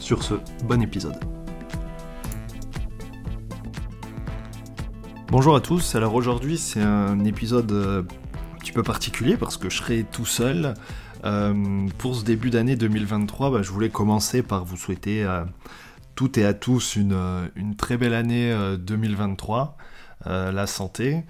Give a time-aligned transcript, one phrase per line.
[0.00, 0.34] Sur ce,
[0.64, 1.18] bon épisode.
[5.28, 8.02] Bonjour à tous, alors aujourd'hui c'est un épisode euh,
[8.54, 10.74] un petit peu particulier parce que je serai tout seul.
[11.24, 15.46] Euh, pour ce début d'année 2023, bah, je voulais commencer par vous souhaiter à
[16.14, 17.18] toutes et à tous une,
[17.56, 19.76] une très belle année 2023,
[20.26, 21.24] euh, la santé,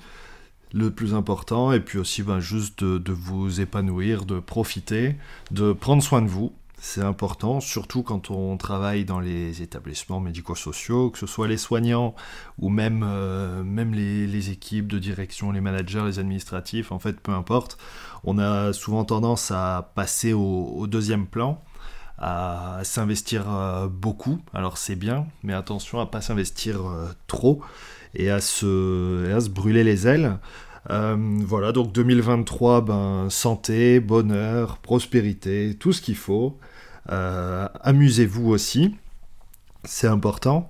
[0.74, 5.16] le plus important, et puis aussi bah, juste de vous épanouir, de profiter,
[5.51, 11.10] de prendre soin de vous c'est important, surtout quand on travaille dans les établissements médico-sociaux,
[11.10, 12.14] que ce soit les soignants
[12.59, 17.32] ou même, euh, même les, équipes de direction, les managers, les administratifs, en fait, peu
[17.32, 17.78] importe.
[18.24, 21.64] On a souvent tendance à passer au, deuxième plan,
[22.18, 24.38] à s'investir euh, beaucoup.
[24.52, 27.62] Alors c'est bien, mais attention à pas s'investir euh, trop
[28.14, 30.38] et à se, à se brûler les ailes.
[30.88, 36.59] Voilà, donc 2023, ben, santé, bonheur, prospérité, tout ce qu'il faut.
[37.10, 38.96] Euh, amusez-vous aussi,
[39.84, 40.68] c'est important.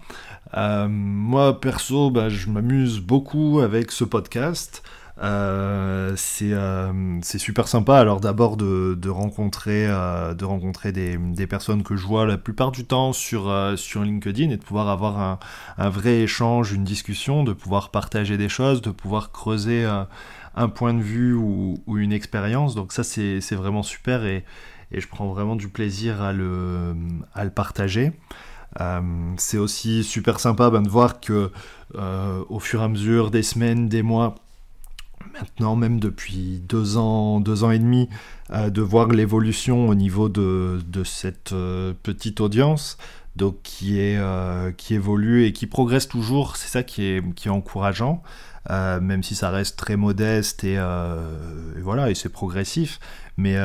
[0.56, 4.82] Euh, moi, perso, bah, je m'amuse beaucoup avec ce podcast.
[5.22, 12.26] Euh, c'est super sympa alors d'abord de, rencontrer, de rencontrer des, personnes que je vois
[12.26, 15.38] la plupart du temps sur, sur LinkedIn et de pouvoir avoir
[15.78, 19.86] un, vrai échange, une discussion, de pouvoir partager des choses, de pouvoir creuser
[20.54, 22.74] un point de vue ou, une expérience.
[22.74, 24.44] Donc ça c'est vraiment super et,
[24.92, 26.94] et je prends vraiment du plaisir à le,
[27.34, 28.12] à le partager.
[28.80, 29.00] Euh,
[29.38, 31.50] c'est aussi super sympa ben, de voir que
[31.94, 34.34] euh, au fur et à mesure des semaines, des mois,
[35.40, 38.08] maintenant même depuis deux ans, deux ans et demi,
[38.50, 41.54] euh, de voir l'évolution au niveau de, de cette
[42.02, 42.98] petite audience,
[43.36, 44.18] donc qui, est,
[44.76, 48.22] qui évolue et qui progresse toujours, c'est ça qui est, qui est encourageant.
[48.70, 52.98] même si ça reste très modeste et, et voilà et c'est progressif
[53.36, 53.56] mais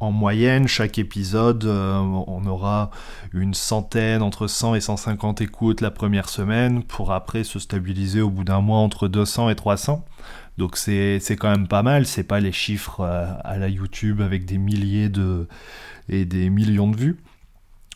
[0.00, 2.90] en moyenne, chaque épisode, euh, on aura
[3.32, 8.30] une centaine, entre 100 et 150 écoutes la première semaine, pour après se stabiliser au
[8.30, 10.04] bout d'un mois entre 200 et 300.
[10.58, 14.44] Donc c'est quand même pas mal, c'est pas les chiffres euh, à la YouTube avec
[14.44, 15.48] des milliers de,
[16.08, 17.16] et des millions de vues.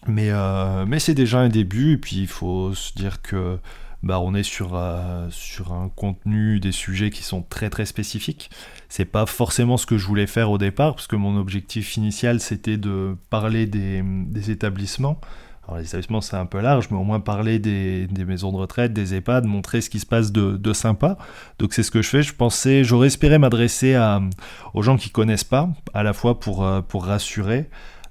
[0.07, 3.59] Mais, euh, mais c'est déjà un début, et puis il faut se dire que
[4.03, 8.51] bah, on est sur, euh, sur un contenu, des sujets qui sont très très spécifiques.
[8.89, 12.41] C'est pas forcément ce que je voulais faire au départ, parce que mon objectif initial
[12.41, 14.03] c'était de parler des,
[14.51, 15.21] établissements.
[15.65, 18.57] Alors les établissements c'est un peu large, mais au moins parler des, des, maisons de
[18.57, 21.19] retraite, des EHPAD, montrer ce qui se passe de, de sympa.
[21.59, 22.23] Donc c'est ce que je fais.
[22.23, 24.01] Je pensais, j'aurais espéré m'adresser
[24.73, 27.69] aux gens qui connaissent pas, à la fois pour, euh, pour rassurer.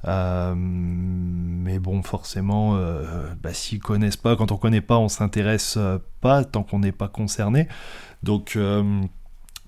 [0.07, 3.51] Euh, mais bon, forcément, euh, bah,
[3.81, 7.67] connaissent pas, quand on connaît pas, on s'intéresse euh, pas tant qu'on n'est pas concerné.
[8.23, 8.57] Donc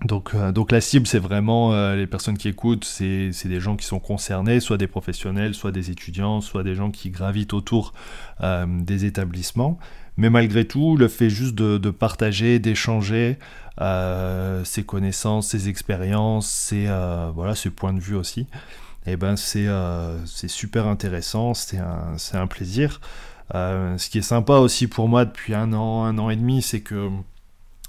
[0.05, 3.99] donc, donc, la cible, c'est vraiment les personnes qui écoutent, c'est des gens qui sont
[3.99, 7.93] concernés, soit des professionnels, soit des étudiants, soit des gens qui gravitent autour
[8.41, 9.77] des établissements.
[10.17, 13.37] Mais malgré tout, le fait juste de, partager, d'échanger
[13.77, 16.87] ses connaissances, ses expériences, ses,
[17.35, 18.47] voilà, ses points de vue aussi,
[19.07, 23.01] eh ben euh, c'est super intéressant, c'est un, un, plaisir.
[23.55, 26.61] Euh, ce qui est sympa aussi pour moi depuis un an, un an et demi,
[26.61, 27.09] c'est que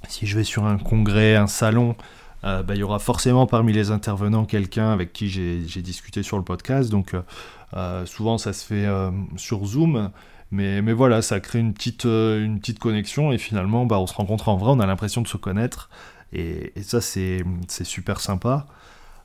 [0.09, 1.97] si je vais sur un congrès, un salon,
[2.45, 6.39] euh, bah, il y aura forcément parmi les intervenants quelqu'un avec qui j'ai discuté sur
[6.39, 6.91] le podcast.
[6.91, 7.15] Donc
[8.06, 8.87] souvent ça se fait
[9.37, 10.11] sur Zoom.
[10.55, 14.12] Mais, mais, voilà, ça crée une petite, une petite connexion et finalement bah, on se
[14.15, 15.91] rencontre en vrai, on a l'impression de se connaître.
[16.33, 17.45] Et, et ça c'est
[17.84, 18.67] super sympa.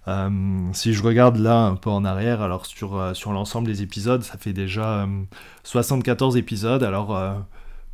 [0.07, 0.29] Euh,
[0.73, 4.23] si je regarde là un peu en arrière, alors sur, euh, sur l'ensemble des épisodes,
[4.23, 5.07] ça fait déjà
[5.63, 7.20] 74 euh, épisodes, alors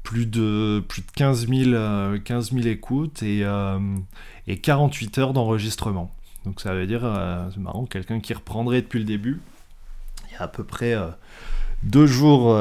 [0.03, 3.43] plus, de, plus de 15 000, 15 écoutes et,
[4.47, 6.13] et 48 heures d'enregistrement.
[6.45, 7.01] Donc ça veut dire,
[7.53, 9.41] c'est marrant, quelqu'un qui reprendrait depuis le début,
[10.29, 10.95] il y a à peu près
[11.83, 12.55] deux jours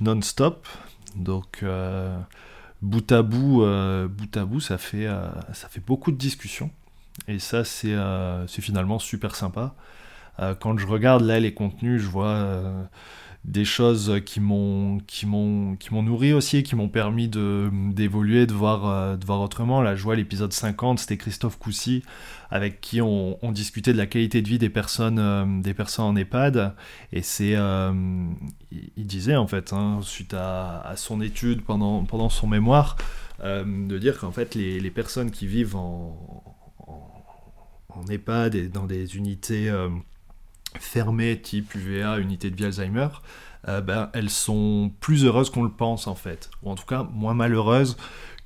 [0.00, 0.68] non-stop.
[1.16, 1.64] Donc
[2.82, 3.64] bout à bout,
[4.10, 5.08] bout à bout, ça fait,
[5.54, 6.70] ça fait beaucoup de discussions.
[7.28, 9.74] Et ça, euh, c'est finalement super sympa.
[10.40, 12.82] Euh, quand je regarde là les contenus, je vois euh,
[13.44, 15.00] des choses qui m'ont
[15.90, 20.52] nourri aussi qui m'ont permis d'évoluer de voir de voir autrement là je vois l'épisode
[20.52, 22.02] 50 c'était Christophe Coussy
[22.50, 26.74] avec qui on, discutait de la qualité de vie des personnes des personnes en EHPAD
[27.14, 27.56] et c'est
[28.96, 32.96] il disait en fait, hein, suite à, son étude pendant, pendant son mémoire,
[33.42, 36.39] de dire qu'en fait les, personnes qui vivent en,
[38.00, 39.72] en, EHPAD et dans des unités
[40.78, 43.08] fermées type UVA, unité de vie Alzheimer,
[43.66, 47.34] ben, elles sont plus heureuses qu'on le pense en fait, ou en tout cas moins
[47.34, 47.96] malheureuses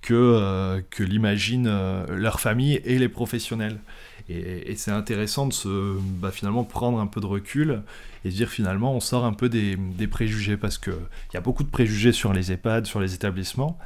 [0.05, 3.81] que, euh, que l'imaginent euh, leur famille et les professionnels.
[4.29, 7.83] Et, c'est intéressant de se bah, finalement prendre un peu de recul
[8.25, 10.95] et dire finalement on sort un peu des, des préjugés parce qu'il
[11.35, 13.79] y a beaucoup de préjugés sur les EHPAD, sur les établissements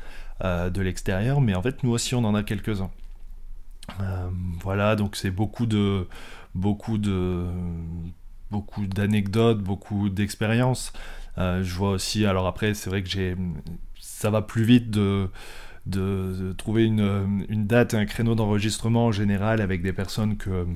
[0.44, 2.90] euh, de l'extérieur, mais en fait nous aussi on en a quelques-uns.
[4.62, 6.06] Voilà, donc c'est beaucoup de
[6.54, 7.46] beaucoup de
[8.50, 10.92] beaucoup d'anecdotes, beaucoup d'expériences.
[11.36, 13.36] je vois aussi, alors après c'est vrai que j'ai
[14.00, 15.30] ça va plus vite de
[16.56, 20.66] trouver une, une, date un créneau d'enregistrement en général avec des personnes que,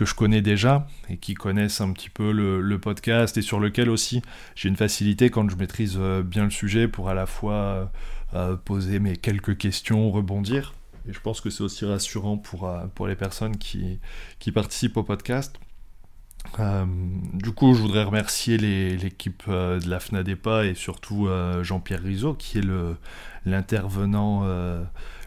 [0.00, 4.20] je connais déjà et qui connaissent un petit peu le, podcast et sur lequel aussi
[4.56, 7.92] j'ai une facilité quand je maîtrise euh, bien le sujet pour à la fois
[8.34, 10.74] euh, poser mes quelques questions, rebondir.
[11.08, 13.98] Et je pense que c'est aussi rassurant pour, euh, pour les personnes qui,
[14.38, 15.58] qui participent au podcast.
[16.58, 21.28] du coup, je voudrais remercier l'équipe de la FNADEPA et surtout
[21.62, 22.64] Jean-Pierre Rizot, qui est
[23.44, 24.82] l'intervenant euh,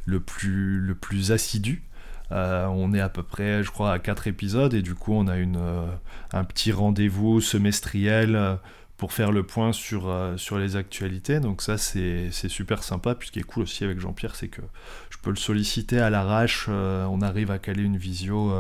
[0.06, 1.84] le, plus, le plus assidu.
[2.32, 5.28] Euh, on est à peu près, je crois, à 4 épisodes et du coup on
[5.28, 5.86] a une, euh,
[6.34, 8.58] un petit rendez-vous semestriel
[8.98, 11.40] pour faire le point sur, sur les actualités.
[11.40, 13.16] Donc ça c'est super sympa.
[13.16, 14.62] Puis ce qui est cool aussi avec Jean-Pierre, c'est que
[15.10, 16.68] je peux le solliciter à l'arrache.
[16.70, 18.54] on arrive à caler une visio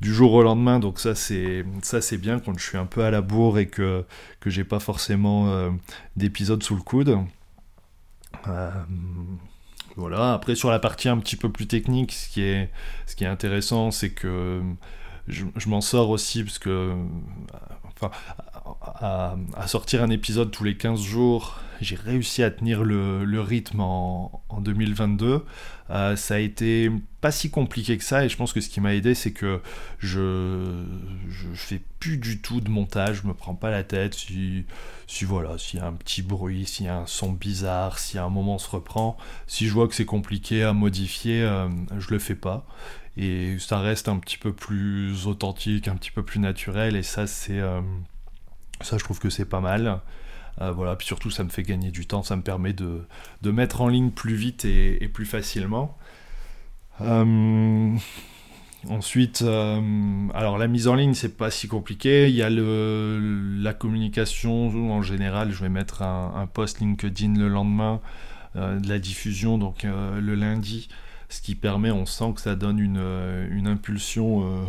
[0.00, 0.78] du jour au lendemain.
[0.78, 1.64] Donc ça c'est
[2.18, 4.04] bien quand je suis un peu à la bourre et que,
[4.38, 5.72] que j'ai pas forcément
[6.14, 7.18] d'épisodes sous le coude.
[8.48, 8.70] Euh,
[9.96, 10.34] voilà.
[10.34, 12.70] Après, sur la partie un petit peu plus technique, ce qui est,
[13.06, 14.62] ce qui est intéressant, c'est que
[15.28, 16.94] je, m'en sors aussi parce que,
[17.84, 18.10] enfin,
[18.82, 19.36] à,
[19.66, 25.44] sortir un épisode tous les 15 jours, j'ai réussi à tenir le, rythme en, 2022.
[25.90, 26.90] Euh, ça a été
[27.20, 29.60] pas si compliqué que ça et je pense que ce qui m'a aidé c'est que
[30.00, 30.84] je,
[31.28, 34.14] je fais plus du tout de montage, je me prends pas la tête.
[34.14, 34.64] Si,
[35.06, 38.18] si voilà, s'il y a un petit bruit, s'il y a un son bizarre, si
[38.18, 39.16] à un moment on se reprend,
[39.46, 42.66] si je vois que c'est compliqué à modifier, euh, je le fais pas.
[43.16, 47.26] Et ça reste un petit peu plus authentique, un petit peu plus naturel et ça
[47.26, 47.80] c'est euh,
[48.80, 50.00] ça je trouve que c'est pas mal.
[50.60, 53.06] Euh, voilà, puis surtout ça me fait gagner du temps, ça me permet de,
[53.42, 55.96] de mettre en ligne plus vite et, plus facilement.
[57.02, 57.94] Euh,
[58.88, 62.28] ensuite, euh, alors la mise en ligne c'est pas si compliqué.
[62.28, 65.52] Il y a le, la communication en général.
[65.52, 68.00] Je vais mettre un, post LinkedIn le lendemain
[68.54, 70.88] de la diffusion, donc le lundi,
[71.28, 73.02] ce qui permet, on sent que ça donne une,
[73.50, 74.66] une impulsion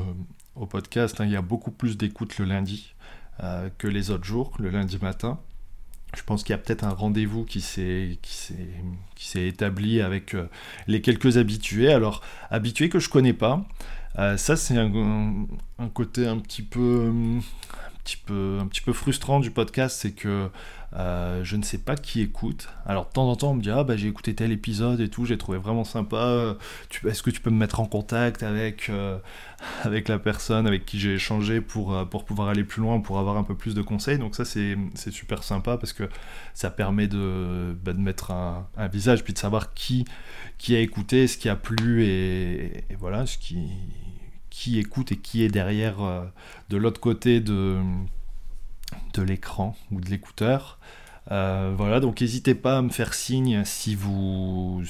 [0.55, 1.21] au podcast.
[1.21, 1.25] Hein.
[1.25, 2.93] Il y a beaucoup plus d'écoute le lundi
[3.77, 5.39] que les autres jours, le lundi matin
[6.15, 8.17] je pense qu'il y a peut-être un rendez-vous qui s'est,
[9.35, 10.47] établi avec euh,
[10.87, 11.91] les quelques habitués.
[11.91, 13.65] Alors, habitués que je connais pas,
[14.17, 15.47] euh, ça c'est un,
[15.93, 20.49] côté un petit peu, un petit peu, un petit peu frustrant du podcast, c'est que
[20.93, 22.69] euh, je ne sais pas qui écoute.
[22.85, 25.09] Alors de temps en temps, on me dit ah bah j'ai écouté tel épisode et
[25.09, 26.55] tout, j'ai trouvé vraiment sympa.
[27.05, 29.17] Est-ce que tu peux me mettre en contact avec euh,
[29.83, 33.19] avec la personne avec qui j'ai échangé pour euh, pour pouvoir aller plus loin, pour
[33.19, 34.17] avoir un peu plus de conseils?
[34.17, 34.77] Donc ça c'est
[35.11, 36.09] super sympa parce que
[36.53, 40.05] ça permet de, bah, de mettre un, visage puis de savoir qui
[40.57, 43.69] qui a écouté, ce qui a plu et, voilà ce qui
[44.49, 45.97] qui écoute et qui est derrière
[46.69, 47.77] de l'autre côté de
[49.13, 50.79] de l'écran ou de l'écouteur.
[51.31, 54.81] Euh, voilà, donc n'hésitez pas à me faire signe si vous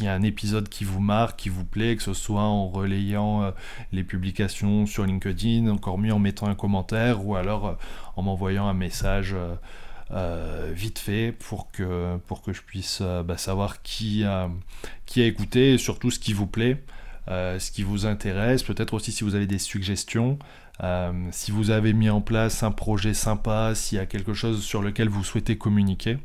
[0.00, 3.42] y a un épisode qui vous marque, qui vous plaît, que ce soit en relayant
[3.42, 3.50] euh,
[3.92, 7.74] les publications sur LinkedIn, encore mieux en mettant un commentaire ou alors euh,
[8.16, 9.36] en m'envoyant un message
[10.72, 14.24] vite fait pour que, je puisse bah, savoir qui
[15.04, 16.82] qui a écouté et surtout ce qui vous plaît.
[17.28, 20.38] ce qui vous intéresse, peut-être aussi si vous avez des suggestions,
[20.82, 24.62] euh, si vous avez mis en place un projet sympa, s'il y a quelque chose
[24.62, 26.18] sur lequel vous souhaitez communiquer,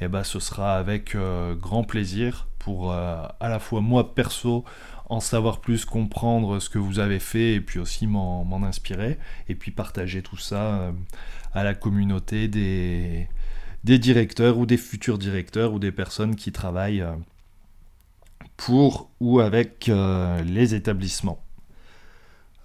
[0.00, 4.64] eh ben, ce sera avec euh, grand plaisir pour euh, à la fois moi perso
[5.10, 9.54] en savoir plus, comprendre ce que vous avez fait et puis aussi m'en inspirer et
[9.54, 10.92] puis partager tout ça
[11.54, 13.26] à la communauté des,
[13.84, 17.06] des directeurs ou des futurs directeurs ou des personnes qui travaillent
[18.58, 19.90] pour ou avec
[20.44, 21.42] les établissements.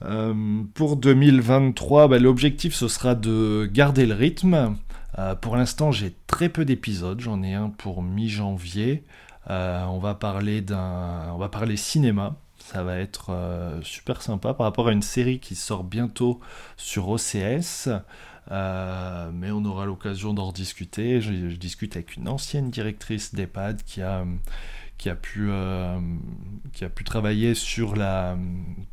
[0.06, 4.78] Euh, pour 2023, bah, l'objectif ce sera de garder le rythme.
[5.20, 7.20] Euh, pour l'instant, j'ai très peu d'épisodes.
[7.20, 9.04] J'en ai un pour mi-janvier.
[9.50, 10.64] Euh, on va parler
[11.78, 12.36] cinéma.
[12.58, 13.32] Ça va être
[13.84, 16.40] super sympa par rapport à une série qui sort bientôt
[16.78, 17.90] sur OCS.
[18.50, 21.20] mais on aura l'occasion d'en rediscuter.
[21.20, 24.24] Je, discute avec une ancienne directrice d'EHPAD qui a,
[24.98, 25.50] qui, a pu,
[26.72, 28.38] qui a pu travailler sur la,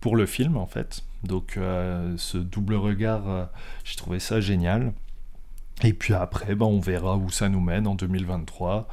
[0.01, 1.05] pour le film en fait.
[1.23, 1.59] Donc
[2.17, 3.49] ce double regard,
[3.85, 4.93] j'ai trouvé ça génial.
[5.83, 8.89] Et puis après, ben, on verra où ça nous mène en 2023.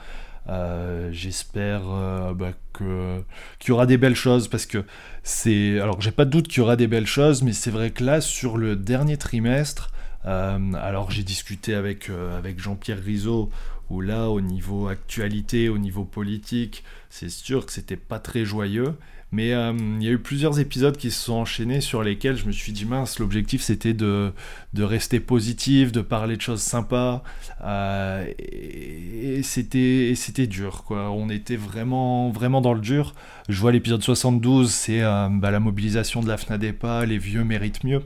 [0.49, 4.85] Euh, j'espère euh, bah, qu'il y aura des belles choses parce que
[5.23, 5.79] c'est.
[5.79, 8.03] Alors, j'ai pas de doute qu'il y aura des belles choses, mais c'est vrai que
[8.03, 9.91] là, sur le dernier trimestre,
[10.25, 13.49] euh, alors j'ai discuté avec, avec Jean-Pierre Rizot,
[13.89, 18.95] où là, au niveau actualité, au niveau politique, c'est sûr que c'était pas très joyeux.
[19.31, 22.45] Mais euh, il y a eu plusieurs épisodes qui se sont enchaînés sur lesquels je
[22.45, 24.31] me suis dit mince, l'objectif c'était de,
[24.73, 27.23] de, rester positif, de parler de choses sympas.
[27.61, 31.11] Euh, et, c'était dur quoi.
[31.11, 33.13] On était vraiment vraiment dans le dur.
[33.49, 37.83] Je vois l'épisode 72, c'est euh, bah, la mobilisation de la FNADEPA, les vieux méritent
[37.83, 38.03] mieux.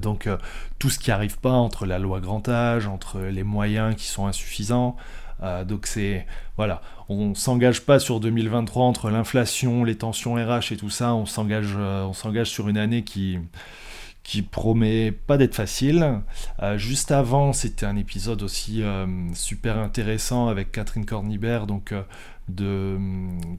[0.00, 0.28] Donc
[0.78, 4.26] tout ce qui n'arrive pas entre la loi grand âge, entre les moyens qui sont
[4.26, 4.96] insuffisants,
[5.42, 10.76] euh, donc c'est voilà, on s'engage pas sur 2023 entre l'inflation, les tensions RH et
[10.76, 11.14] tout ça.
[11.14, 13.38] On s'engage, euh, on s'engage sur une année qui
[14.22, 16.20] qui promet pas d'être facile.
[16.60, 18.82] Euh, juste avant, c'était un épisode aussi
[19.34, 21.94] super intéressant avec Catherine Cornibert, donc
[22.48, 22.98] de,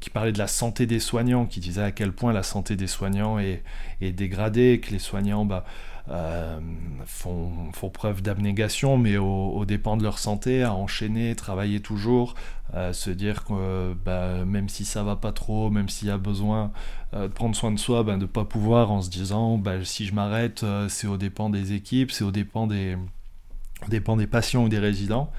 [0.02, 2.88] qui parlait de la santé des soignants, qui disait à quel point la santé des
[2.88, 3.64] soignants est,
[4.02, 5.64] est dégradée, que les soignants bah,
[6.10, 6.60] euh,
[7.06, 12.36] font, preuve d'abnégation, mais au, dépend de leur santé, à enchaîner, travailler toujours,
[12.74, 16.18] euh, se dire que bah, même si ça va pas trop, même s'il y a
[16.18, 16.72] besoin
[17.14, 19.84] euh, de prendre soin de soi, bah, de ne pas pouvoir en se disant bah,
[19.84, 22.98] si je m'arrête, c'est au dépend des équipes, c'est au dépend des,
[23.90, 25.32] dépend des patients ou des résidents.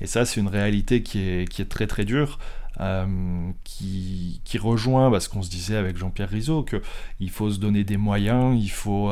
[0.00, 2.38] Et ça, c'est une réalité qui est, qui est très très dure.
[3.64, 7.84] Qui, qui, rejoint bah, ce qu'on se disait avec Jean-Pierre Rizot, qu'il faut se donner
[7.84, 9.10] des moyens, il faut,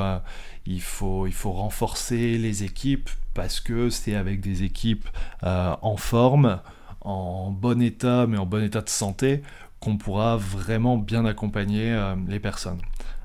[0.66, 5.08] il faut, il faut renforcer les équipes parce que c'est avec des équipes
[5.42, 6.60] euh, en forme,
[7.00, 9.42] en bon état, mais en bon état de santé,
[9.80, 12.80] qu'on pourra vraiment bien accompagner euh, les personnes.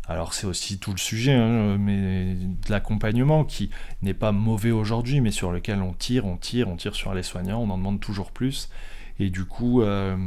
[0.07, 3.69] Alors c'est aussi tout le sujet, hein, mais de l'accompagnement qui
[4.01, 7.21] n'est pas mauvais aujourd'hui, mais sur lequel on tire, on tire, on tire sur les
[7.21, 8.69] soignants, on en demande toujours plus,
[9.19, 10.17] et du coup, euh,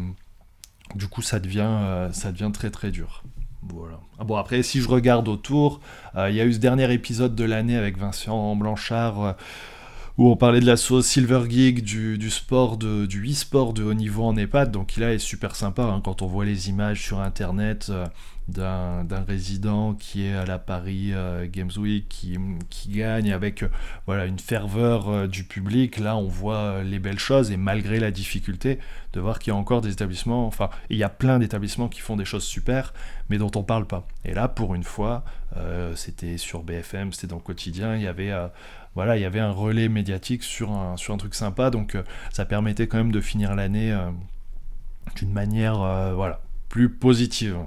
[0.94, 3.24] du coup ça devient, ça devient très très dur.
[3.62, 4.00] Voilà.
[4.18, 5.80] Ah bon, après, si je regarde autour,
[6.16, 9.32] euh, il y a eu ce dernier épisode de l'année avec Vincent Blanchard euh,
[10.18, 13.94] où on parlait de la sauce Silver Geek, du, sport, de, du e-sport de haut
[13.94, 14.72] niveau en EHPAD.
[14.72, 17.86] Donc là, est super sympa hein, quand on voit les images sur Internet.
[17.90, 18.06] Euh,
[18.52, 22.38] d'un résident qui est à la Paris euh, Games Week, qui,
[22.88, 23.68] gagne avec euh,
[24.06, 25.98] voilà, une ferveur euh, du public.
[25.98, 28.78] Là, on voit les belles choses et malgré la difficulté
[29.12, 32.00] de voir qu'il y a encore des établissements, enfin, il y a plein d'établissements qui
[32.00, 32.92] font des choses super,
[33.28, 34.06] mais dont on parle pas.
[34.24, 35.24] Et là, pour une fois,
[35.94, 38.32] c'était sur BFM, c'était dans le quotidien, il y avait
[38.94, 41.96] voilà, il y avait un relais médiatique sur un, sur un truc sympa, donc
[42.30, 43.94] ça permettait quand même de finir l'année
[45.16, 45.76] d'une manière
[46.14, 46.40] voilà,
[46.70, 47.58] plus positive.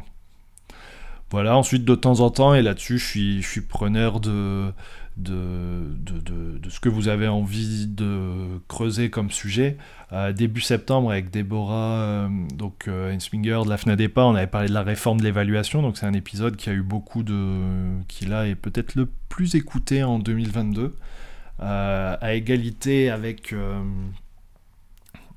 [1.32, 4.72] Voilà, ensuite de temps en temps, et là-dessus je suis, preneur de,
[5.26, 9.78] ce que vous avez envie de creuser comme sujet.
[10.14, 14.74] Euh, début septembre, avec Déborah euh, donc, euh, de la FNADEPA, on avait parlé de
[14.74, 18.04] la réforme de l'évaluation, donc c'est un épisode qui a eu beaucoup de...
[18.08, 20.96] qui là est peut-être le plus écouté en 2022,
[21.60, 23.56] à égalité avec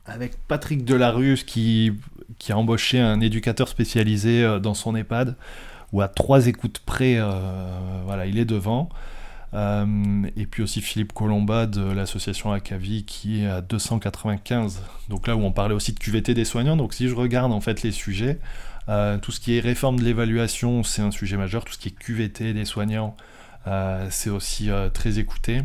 [0.05, 1.93] avec Patrick Delarue qui,
[2.39, 5.37] qui a embauché un éducateur spécialisé dans son EHPAD
[5.93, 8.89] ou à trois écoutes près, euh, voilà, il est devant.
[9.55, 9.87] Euh,
[10.37, 14.83] et puis aussi Philippe Colomba de l'association Acavi qui est à 295.
[15.09, 16.77] Donc là où on parlait aussi de QVT des soignants.
[16.77, 18.39] Donc si je regarde en fait les sujets,
[18.91, 21.65] euh, tout ce qui est réforme de l'évaluation, c'est un sujet majeur.
[21.65, 23.17] Tout ce qui est QVT des soignants,
[24.11, 25.61] c'est aussi très écouté.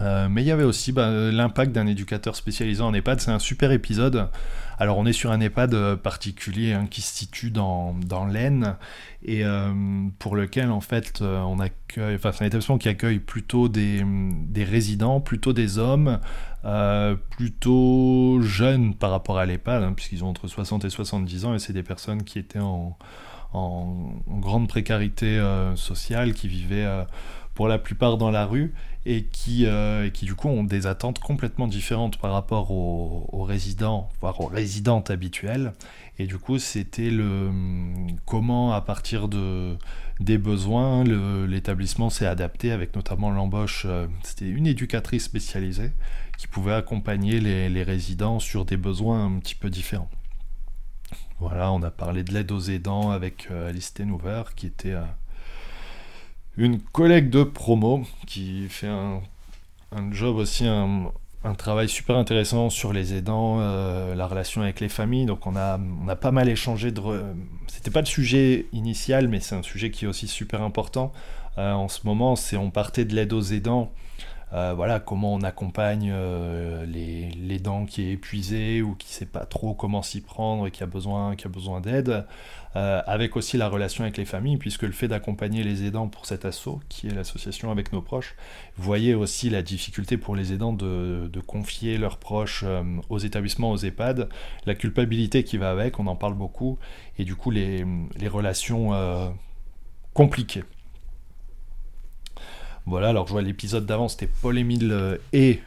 [0.00, 3.20] Mais il y avait aussi bah, l'impact d'un éducateur spécialisé en EHPAD.
[3.20, 4.28] C'est un super épisode
[4.78, 7.94] alors on est sur un EHPAD euh, particulier hein, qui se situe dans,
[8.28, 8.76] l'Aisne
[9.22, 9.72] et euh,
[10.18, 14.04] pour lequel en fait euh, on accueille, enfin c'est un établissement qui accueille plutôt des,
[14.56, 16.18] résidents, plutôt des hommes,
[17.30, 21.58] plutôt jeunes par rapport à l'EHPAD, hein, puisqu'ils ont entre 60 et 70 ans et
[21.58, 22.96] c'est des personnes qui étaient en,
[23.52, 25.40] en, grande précarité
[25.76, 27.04] sociale, qui vivaient
[27.54, 28.74] pour la plupart dans la rue
[29.06, 34.08] et qui, euh, qui du coup ont des attentes complètement différentes par rapport aux, résidents,
[34.20, 35.72] voire aux résidentes habituelles.
[36.18, 37.50] Et du coup, c'était le
[38.24, 39.76] comment, à partir de,
[40.20, 41.04] des besoins,
[41.46, 43.84] l'établissement s'est adapté avec notamment l'embauche.
[43.86, 45.92] Euh, c'était une éducatrice spécialisée
[46.38, 50.10] qui pouvait accompagner les, résidents sur des besoins un petit peu différents.
[51.40, 54.94] Voilà, on a parlé de l'aide aux aidants avec euh, Alice Tenhouver qui était
[56.56, 59.20] une collègue de promo qui fait un
[59.96, 61.12] un job aussi, un,
[61.44, 65.26] un travail super intéressant sur les aidants, euh, la relation avec les familles.
[65.26, 67.00] Donc on a, on a pas mal échangé de...
[67.68, 71.12] C'était pas le sujet initial, mais c'est un sujet qui est aussi super important.
[71.58, 73.92] Euh, en ce moment, c'est on partait de l'aide aux aidants.
[74.54, 76.14] Euh, voilà, comment on accompagne
[76.86, 80.82] les, dents qui est épuisé ou qui sait pas trop comment s'y prendre et qui
[80.82, 82.24] a besoin, qui a besoin d'aide.
[82.76, 86.26] Euh, avec aussi la relation avec les familles, puisque le fait d'accompagner les aidants pour
[86.26, 88.34] cet assaut, qui est l'association avec nos proches,
[88.76, 93.76] voyez aussi la difficulté pour les aidants de, confier leurs proches euh, aux établissements, aux
[93.76, 94.28] EHPAD,
[94.66, 96.78] la culpabilité qui va avec, on en parle beaucoup,
[97.16, 97.84] et du coup les,
[98.26, 99.28] relations euh,
[100.12, 100.64] compliquées.
[102.86, 105.60] Voilà, alors je vois l'épisode d'avant, c'était Paul Émile et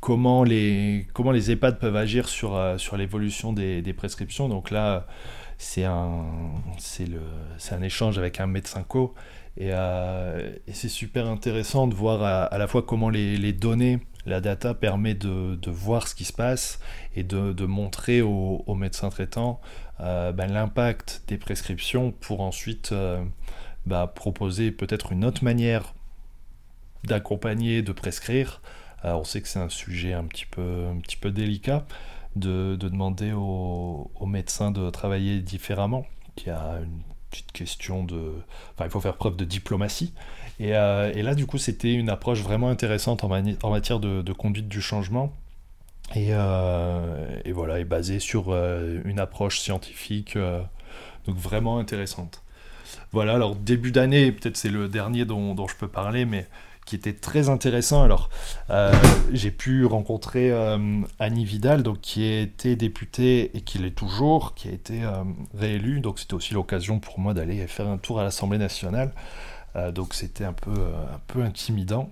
[0.00, 4.48] comment les, comment EHPAD peuvent agir sur, sur l'évolution des, prescriptions.
[4.48, 5.06] Donc là,
[5.58, 6.22] c'est un,
[7.82, 9.14] échange avec un médecin co.
[9.56, 14.74] Et, euh, c'est super intéressant de voir à, la fois comment les, données, la data
[14.74, 16.78] permet de, de, voir ce qui se passe
[17.14, 19.60] et de, montrer aux, médecins traitants
[20.00, 23.24] euh, ben, l'impact des prescriptions pour ensuite euh,
[23.86, 25.94] bah, proposer peut-être une autre manière
[27.04, 28.60] d'accompagner, de prescrire.
[29.04, 31.86] on sait que c'est un sujet un petit peu, un petit peu délicat,
[32.36, 37.00] de, demander aux, médecins de travailler différemment, qui a une
[37.30, 38.34] petite question de...
[38.74, 40.12] Enfin, il faut faire preuve de diplomatie.
[40.60, 44.68] Et, euh, là, du coup, c'était une approche vraiment intéressante en, en matière de, conduite
[44.68, 45.32] du changement.
[46.14, 50.38] Et, euh, et, voilà, est basée sur euh, une approche scientifique,
[51.26, 52.42] donc vraiment intéressante.
[53.12, 56.46] Voilà, alors début d'année, peut-être c'est le dernier dont, dont, je peux parler, mais
[56.86, 58.02] qui était très intéressant.
[58.02, 58.30] Alors,
[58.70, 58.94] euh,
[59.32, 60.78] j'ai pu rencontrer euh,
[61.18, 65.24] Annie Vidal, donc, qui été députée et qui l'est toujours, qui a été euh,
[65.58, 66.00] réélue.
[66.00, 69.12] Donc, c'était aussi l'occasion pour moi d'aller faire un tour à l'Assemblée nationale.
[69.92, 72.10] donc, c'était un peu, un peu intimidant.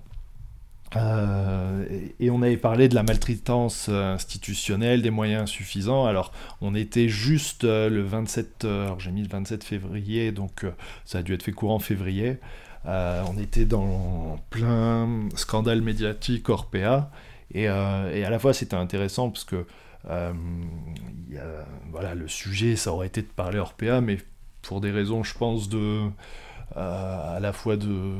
[0.97, 6.05] et, on avait parlé de la maltraitance institutionnelle, des moyens insuffisants.
[6.05, 10.67] Alors, on était juste le 27, alors j'ai mis le 27 février, donc
[11.05, 12.39] ça a dû être fait courant février.
[12.87, 17.11] Euh, on était dans plein scandale médiatique Orpea,
[17.53, 19.67] et, euh, et à la fois c'était intéressant parce que
[20.11, 20.33] euh,
[21.91, 24.19] voilà, le sujet, ça aurait été de parler Orpea, mais
[24.63, 26.03] pour des raisons, je pense, de,
[26.75, 28.13] à la fois de,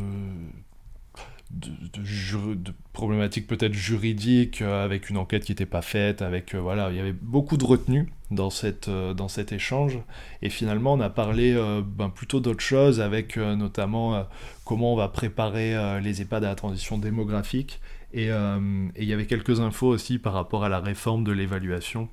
[1.55, 7.01] de, problématiques peut-être juridiques, avec une enquête qui n'était pas faite, avec voilà, il y
[7.01, 9.99] avait beaucoup de retenue dans, cette, dans cet échange,
[10.43, 14.27] et finalement on a parlé ben, plutôt d'autres choses, avec notamment
[14.65, 17.81] comment on va préparer euh, les EHPAD à la transition démographique.
[18.17, 22.09] Euh, et il y avait quelques infos aussi par rapport à la réforme de l'évaluation.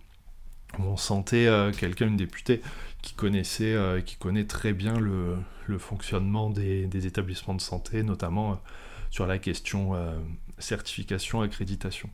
[0.79, 2.61] On sentait euh, quelqu'un, une députée,
[3.01, 3.75] qui connaissait,
[4.05, 5.37] qui connaît très bien le,
[5.79, 8.59] fonctionnement des, établissements de santé, notamment
[9.11, 9.91] sur la question
[10.57, 12.09] certification, accréditation.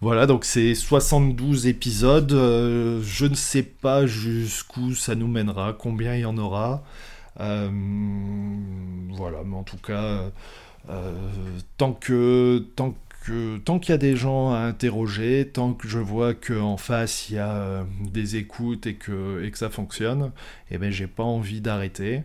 [0.00, 2.30] Voilà, donc c'est 72 épisodes.
[2.30, 6.84] je ne sais pas jusqu'où ça nous mènera, combien il y en aura.
[7.40, 7.70] Euh,
[9.10, 10.30] voilà, mais en tout cas,
[10.90, 11.12] euh,
[11.76, 12.94] tant que tant
[13.24, 17.30] que tant qu'il y a des gens à interroger, tant que je vois qu'en face
[17.30, 20.32] il y a euh, des écoutes et que, et ça fonctionne,
[20.70, 22.22] eh ben j'ai pas envie d'arrêter.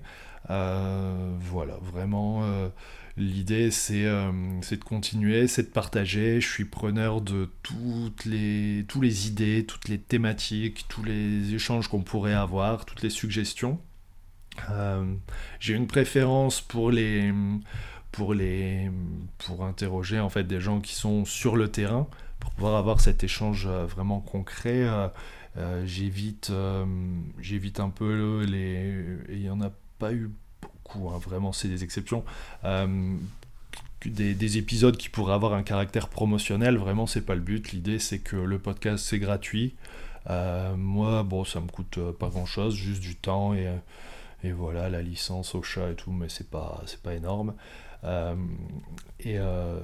[0.47, 2.43] Voilà, vraiment,
[3.17, 6.41] l'idée c'est de continuer, c'est de partager.
[6.41, 12.03] Je suis preneur de toutes les, les idées, toutes les thématiques, tous les échanges qu'on
[12.03, 13.79] pourrait avoir, toutes les suggestions.
[14.69, 15.15] Euh,
[15.59, 17.33] j'ai une préférence pour les
[18.11, 18.91] pour les
[19.39, 22.07] pour interroger en fait des gens qui sont sur le terrain
[22.39, 24.85] pour pouvoir avoir cet échange euh, vraiment concret.
[25.57, 26.51] Euh, j'évite
[27.39, 29.71] j'évite un peu les il y en a
[30.03, 32.23] pas eu beaucoup hein, vraiment c'est des exceptions.
[34.05, 37.71] Des, des, épisodes qui pourraient avoir un caractère promotionnel, vraiment c'est pas le but.
[37.71, 39.75] L'idée c'est que le podcast c'est gratuit.
[40.27, 43.69] moi bon ça me coûte pas grand chose, juste du temps et
[44.43, 47.53] et voilà, la licence au chat et tout, mais c'est pas, c'est pas énorme.
[48.03, 48.35] Euh,
[49.25, 49.79] euh,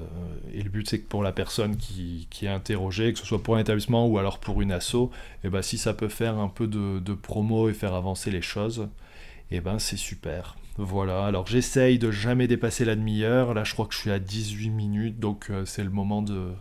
[0.54, 3.42] et, le but, c'est que pour la personne qui, qui, est interrogée, que ce soit
[3.42, 5.08] pour un établissement ou alors pour une asso, et
[5.46, 8.90] eh ben, si ça peut faire un peu de promo et faire avancer les choses,
[9.52, 10.56] et eh ben, c'est super.
[10.78, 13.54] Voilà, alors j'essaye de jamais dépasser la demi-heure.
[13.56, 16.54] Là, je crois que je suis à 18 minutes, donc euh, c'est le moment de,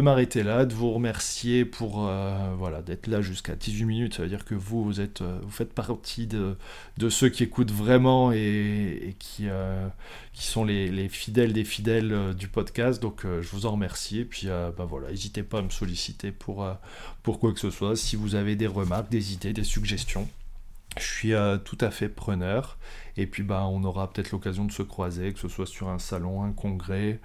[0.00, 4.14] m'arrêter là, de vous remercier pour euh, voilà d'être là jusqu'à 18 minutes.
[4.14, 6.56] Ça veut dire que vous vous êtes euh, vous faites partie de,
[7.10, 9.48] ceux qui écoutent vraiment et, qui
[10.32, 13.02] sont les, les, fidèles des fidèles du podcast.
[13.02, 16.66] Donc je vous en remercie et puis bah voilà, n'hésitez pas à me solliciter pour
[17.38, 20.26] quoi que ce soit si vous avez des remarques, des idées, des suggestions.
[21.00, 21.32] Je suis
[21.64, 22.78] tout à fait preneur.
[23.16, 25.98] Et puis bah, on aura peut-être l'occasion de se croiser, que ce soit sur un
[25.98, 27.20] salon, un congrès,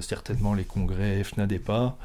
[0.00, 1.96] certainement les congrès FNADEPA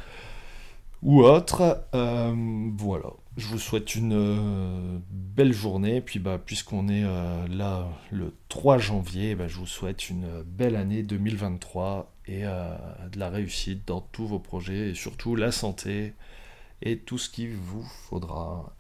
[1.04, 1.86] ou autre.
[1.94, 6.02] voilà je vous souhaite une euh, belle journée.
[6.02, 10.76] Puis bah, puisqu'on est euh, là le 3 janvier, bah, je vous souhaite une belle
[10.76, 12.76] année 2023 et euh,
[13.12, 16.14] de la réussite dans tous vos projets et surtout la santé
[16.82, 18.76] et tout ce qu'il vous faudra.